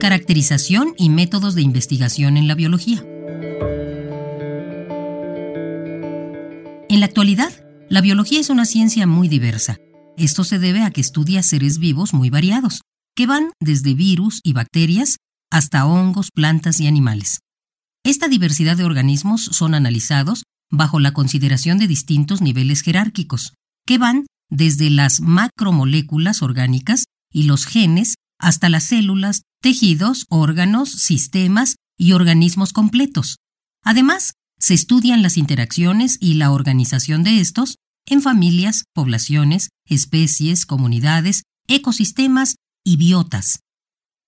[0.00, 3.04] Caracterización y métodos de investigación en la biología.
[6.88, 7.52] En la actualidad,
[7.88, 9.78] la biología es una ciencia muy diversa.
[10.16, 12.82] Esto se debe a que estudia seres vivos muy variados,
[13.16, 15.16] que van desde virus y bacterias
[15.50, 17.40] hasta hongos, plantas y animales.
[18.04, 23.54] Esta diversidad de organismos son analizados bajo la consideración de distintos niveles jerárquicos,
[23.86, 31.76] que van desde las macromoléculas orgánicas y los genes hasta las células, tejidos, órganos, sistemas
[31.96, 33.36] y organismos completos.
[33.82, 37.76] Además, se estudian las interacciones y la organización de estos
[38.06, 43.60] en familias, poblaciones, especies, comunidades, ecosistemas y biotas.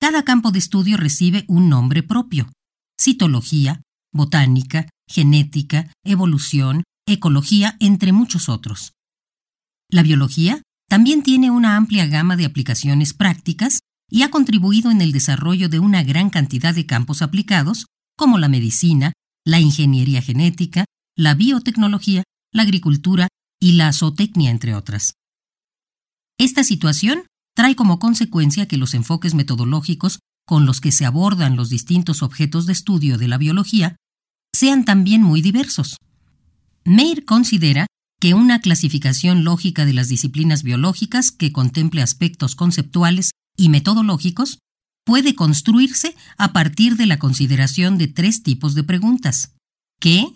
[0.00, 2.50] Cada campo de estudio recibe un nombre propio.
[2.98, 8.95] Citología, botánica, genética, evolución, ecología, entre muchos otros.
[9.90, 15.12] La biología también tiene una amplia gama de aplicaciones prácticas y ha contribuido en el
[15.12, 19.12] desarrollo de una gran cantidad de campos aplicados, como la medicina,
[19.44, 20.84] la ingeniería genética,
[21.16, 23.28] la biotecnología, la agricultura
[23.60, 25.14] y la zootecnia, entre otras.
[26.38, 31.70] Esta situación trae como consecuencia que los enfoques metodológicos con los que se abordan los
[31.70, 33.96] distintos objetos de estudio de la biología
[34.54, 35.96] sean también muy diversos.
[36.84, 37.86] Meir considera
[38.20, 44.58] que una clasificación lógica de las disciplinas biológicas que contemple aspectos conceptuales y metodológicos
[45.04, 49.54] puede construirse a partir de la consideración de tres tipos de preguntas.
[50.00, 50.26] ¿Qué?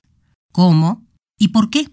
[0.53, 1.07] ¿Cómo?
[1.39, 1.89] ¿Y por qué?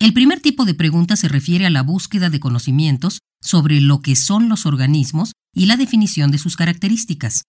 [0.00, 4.16] El primer tipo de pregunta se refiere a la búsqueda de conocimientos sobre lo que
[4.16, 7.42] son los organismos y la definición de sus características.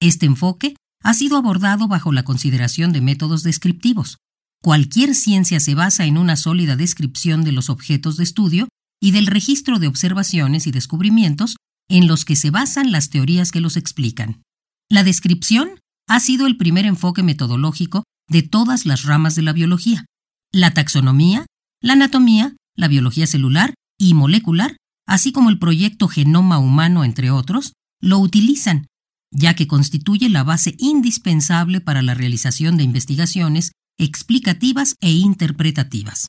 [0.00, 4.18] Este enfoque ha sido abordado bajo la consideración de métodos descriptivos.
[4.66, 8.66] Cualquier ciencia se basa en una sólida descripción de los objetos de estudio
[9.00, 11.54] y del registro de observaciones y descubrimientos
[11.88, 14.42] en los que se basan las teorías que los explican.
[14.90, 15.78] La descripción
[16.08, 20.04] ha sido el primer enfoque metodológico de todas las ramas de la biología.
[20.52, 21.46] La taxonomía,
[21.80, 24.76] la anatomía, la biología celular y molecular,
[25.06, 28.88] así como el proyecto Genoma Humano, entre otros, lo utilizan,
[29.30, 36.28] ya que constituye la base indispensable para la realización de investigaciones explicativas e interpretativas.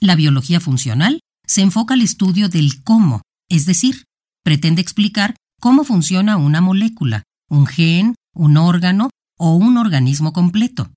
[0.00, 4.04] La biología funcional se enfoca al estudio del cómo, es decir,
[4.44, 10.92] pretende explicar cómo funciona una molécula, un gen, un órgano o un organismo completo.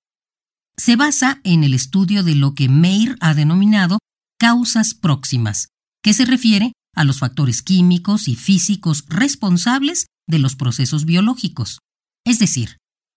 [0.76, 3.98] Se basa en el estudio de lo que Meir ha denominado
[4.38, 5.68] causas próximas,
[6.02, 11.78] que se refiere a los factores químicos y físicos responsables de los procesos biológicos.
[12.24, 12.76] Es decir,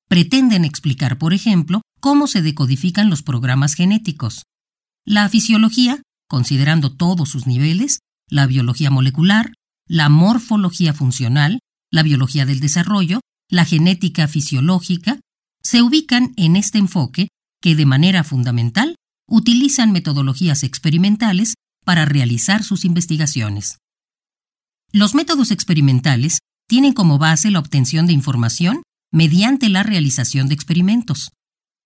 [0.09, 4.43] pretenden explicar, por ejemplo, cómo se decodifican los programas genéticos.
[5.05, 9.53] La fisiología, considerando todos sus niveles, la biología molecular,
[9.87, 11.59] la morfología funcional,
[11.91, 15.19] la biología del desarrollo, la genética fisiológica,
[15.63, 17.29] se ubican en este enfoque
[17.61, 18.95] que de manera fundamental
[19.27, 21.53] utilizan metodologías experimentales
[21.85, 23.77] para realizar sus investigaciones.
[24.91, 28.81] Los métodos experimentales tienen como base la obtención de información
[29.11, 31.31] mediante la realización de experimentos.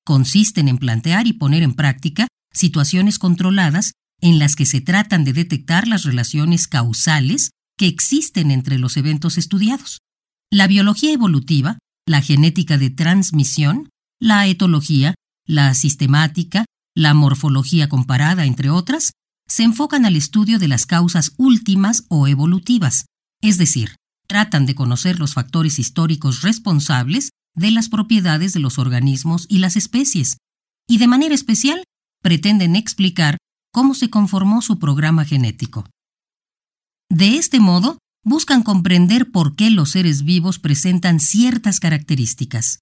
[0.05, 5.33] Consisten en plantear y poner en práctica situaciones controladas en las que se tratan de
[5.33, 9.99] detectar las relaciones causales que existen entre los eventos estudiados.
[10.51, 13.89] La biología evolutiva, la genética de transmisión,
[14.19, 19.11] la etología, la sistemática, la morfología comparada, entre otras,
[19.47, 23.05] se enfocan al estudio de las causas últimas o evolutivas,
[23.41, 23.95] es decir,
[24.33, 29.75] tratan de conocer los factores históricos responsables de las propiedades de los organismos y las
[29.75, 30.37] especies,
[30.87, 31.83] y de manera especial
[32.19, 33.37] pretenden explicar
[33.71, 35.85] cómo se conformó su programa genético.
[37.11, 42.79] De este modo, buscan comprender por qué los seres vivos presentan ciertas características.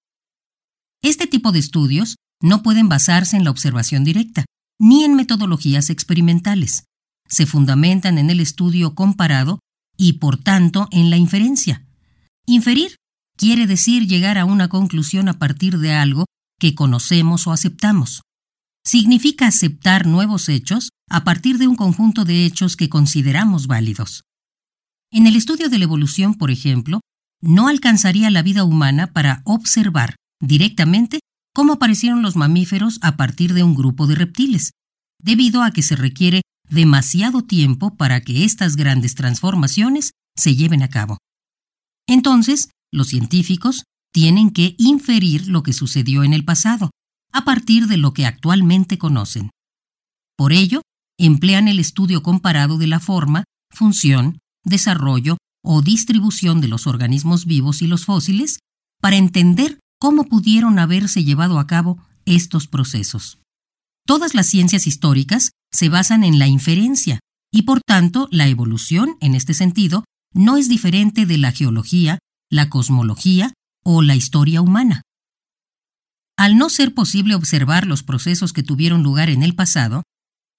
[1.01, 4.45] Este tipo de estudios no pueden basarse en la observación directa,
[4.79, 6.85] ni en metodologías experimentales.
[7.27, 9.59] Se fundamentan en el estudio comparado
[10.01, 11.85] y, por tanto, en la inferencia.
[12.47, 12.95] Inferir
[13.37, 16.25] quiere decir llegar a una conclusión a partir de algo
[16.59, 18.23] que conocemos o aceptamos.
[18.83, 24.23] Significa aceptar nuevos hechos a partir de un conjunto de hechos que consideramos válidos.
[25.11, 27.01] En el estudio de la evolución, por ejemplo,
[27.39, 31.19] no alcanzaría la vida humana para observar directamente
[31.53, 34.71] cómo aparecieron los mamíferos a partir de un grupo de reptiles,
[35.21, 40.89] debido a que se requiere demasiado tiempo para que estas grandes transformaciones se lleven a
[40.89, 41.17] cabo.
[42.07, 46.89] Entonces, los científicos tienen que inferir lo que sucedió en el pasado,
[47.31, 49.51] a partir de lo que actualmente conocen.
[50.37, 50.81] Por ello,
[51.19, 57.81] emplean el estudio comparado de la forma función, desarrollo o distribución de los organismos vivos
[57.81, 58.59] y los fósiles
[59.01, 63.39] para entender cómo pudieron haberse llevado a cabo estos procesos.
[64.05, 67.19] Todas las ciencias históricas se basan en la inferencia
[67.51, 70.03] y por tanto la evolución, en este sentido,
[70.33, 72.19] no es diferente de la geología,
[72.49, 73.53] la cosmología
[73.83, 75.01] o la historia humana.
[76.37, 80.03] Al no ser posible observar los procesos que tuvieron lugar en el pasado,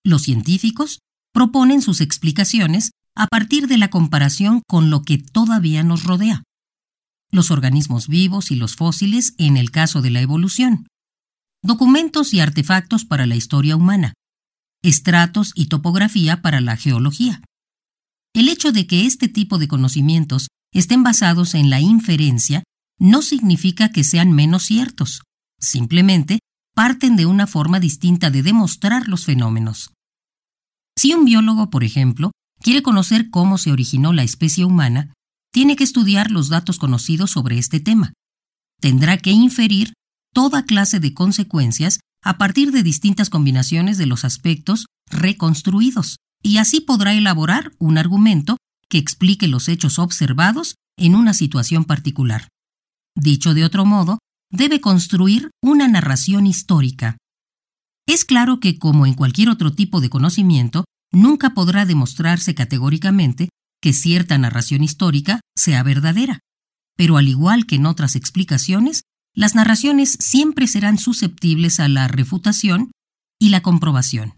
[0.04, 1.00] los científicos
[1.32, 6.42] proponen sus explicaciones a partir de la comparación con lo que todavía nos rodea.
[7.30, 10.86] Los organismos vivos y los fósiles en el caso de la evolución.
[11.62, 14.12] Documentos y artefactos para la historia humana.
[14.82, 17.40] Estratos y topografía para la geología.
[18.34, 22.64] El hecho de que este tipo de conocimientos estén basados en la inferencia
[22.98, 25.22] no significa que sean menos ciertos.
[25.60, 26.40] Simplemente
[26.74, 29.92] parten de una forma distinta de demostrar los fenómenos.
[30.98, 35.12] Si un biólogo, por ejemplo, quiere conocer cómo se originó la especie humana,
[35.52, 38.14] tiene que estudiar los datos conocidos sobre este tema.
[38.80, 39.92] Tendrá que inferir
[40.32, 46.80] toda clase de consecuencias a partir de distintas combinaciones de los aspectos reconstruidos, y así
[46.80, 48.56] podrá elaborar un argumento
[48.88, 52.48] que explique los hechos observados en una situación particular.
[53.14, 54.18] Dicho de otro modo,
[54.50, 57.16] debe construir una narración histórica.
[58.06, 63.48] Es claro que, como en cualquier otro tipo de conocimiento, nunca podrá demostrarse categóricamente
[63.80, 66.40] que cierta narración histórica sea verdadera,
[66.96, 69.02] pero al igual que en otras explicaciones,
[69.34, 72.92] las narraciones siempre serán susceptibles a la refutación
[73.40, 74.34] y la comprobación.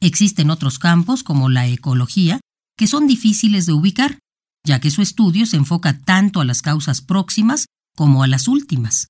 [0.00, 2.40] Existen otros campos, como la ecología,
[2.76, 4.18] que son difíciles de ubicar,
[4.64, 7.66] ya que su estudio se enfoca tanto a las causas próximas
[7.96, 9.08] como a las últimas.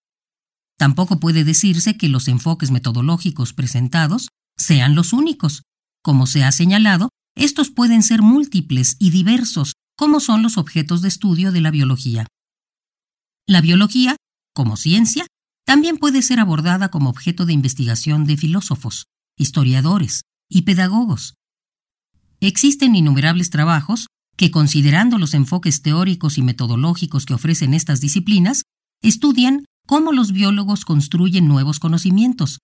[0.79, 5.63] Tampoco puede decirse que los enfoques metodológicos presentados sean los únicos.
[6.03, 11.09] Como se ha señalado, estos pueden ser múltiples y diversos, como son los objetos de
[11.09, 12.27] estudio de la biología.
[13.47, 14.17] La biología,
[14.59, 15.25] como ciencia,
[15.65, 19.05] también puede ser abordada como objeto de investigación de filósofos,
[19.37, 21.35] historiadores y pedagogos.
[22.41, 28.65] Existen innumerables trabajos que, considerando los enfoques teóricos y metodológicos que ofrecen estas disciplinas,
[29.03, 32.59] Estudian cómo los biólogos construyen nuevos conocimientos,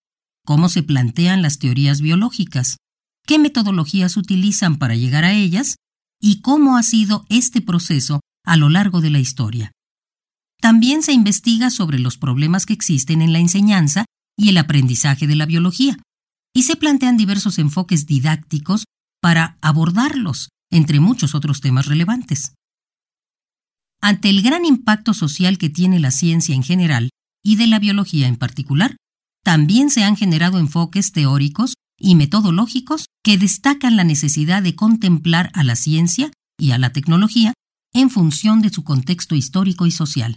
[0.44, 2.78] cómo se plantean las teorías biológicas,
[3.24, 5.76] qué metodologías utilizan para llegar a ellas
[6.20, 9.70] y cómo ha sido este proceso a lo largo de la historia.
[10.64, 15.36] También se investiga sobre los problemas que existen en la enseñanza y el aprendizaje de
[15.36, 15.98] la biología,
[16.54, 18.84] y se plantean diversos enfoques didácticos
[19.20, 22.54] para abordarlos, entre muchos otros temas relevantes.
[24.00, 27.10] Ante el gran impacto social que tiene la ciencia en general
[27.44, 28.96] y de la biología en particular,
[29.44, 35.62] también se han generado enfoques teóricos y metodológicos que destacan la necesidad de contemplar a
[35.62, 37.52] la ciencia y a la tecnología
[37.92, 40.36] en función de su contexto histórico y social.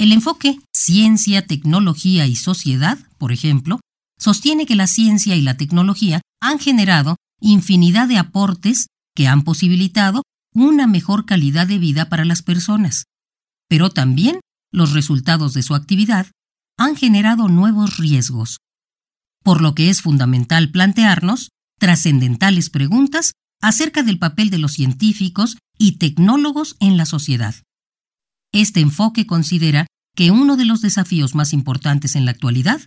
[0.00, 3.80] El enfoque ciencia, tecnología y sociedad, por ejemplo,
[4.18, 10.22] sostiene que la ciencia y la tecnología han generado infinidad de aportes que han posibilitado
[10.54, 13.04] una mejor calidad de vida para las personas,
[13.68, 14.40] pero también
[14.72, 16.28] los resultados de su actividad
[16.78, 18.56] han generado nuevos riesgos,
[19.44, 25.98] por lo que es fundamental plantearnos trascendentales preguntas acerca del papel de los científicos y
[25.98, 27.54] tecnólogos en la sociedad.
[28.52, 32.80] Este enfoque considera que uno de los desafíos más importantes en la actualidad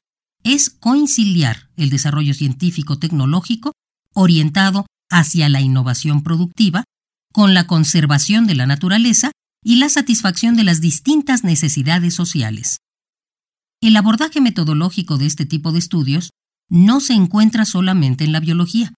[0.43, 3.71] es conciliar el desarrollo científico-tecnológico
[4.13, 6.83] orientado hacia la innovación productiva
[7.31, 9.31] con la conservación de la naturaleza
[9.63, 12.77] y la satisfacción de las distintas necesidades sociales.
[13.81, 16.31] El abordaje metodológico de este tipo de estudios
[16.69, 18.93] no se encuentra solamente en la biología.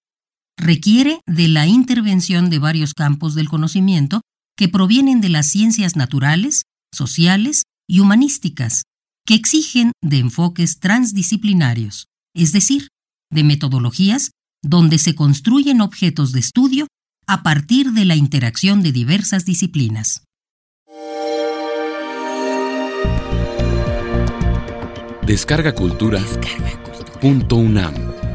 [0.56, 4.22] Requiere de la intervención de varios campos del conocimiento
[4.56, 8.84] que provienen de las ciencias naturales, sociales y humanísticas,
[9.26, 12.88] que exigen de enfoques transdisciplinarios, es decir,
[13.30, 14.30] de metodologías
[14.62, 16.86] donde se construyen objetos de estudio
[17.26, 20.22] a partir de la interacción de diversas disciplinas.
[25.26, 26.20] Descarga Cultura.
[26.20, 26.82] Descarga
[27.20, 28.25] cultura.